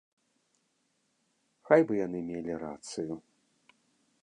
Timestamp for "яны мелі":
2.05-2.53